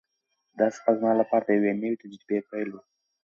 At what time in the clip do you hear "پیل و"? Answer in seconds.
2.49-2.77